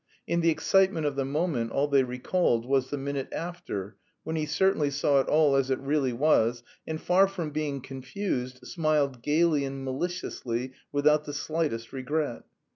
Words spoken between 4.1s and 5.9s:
when he certainly saw it all as it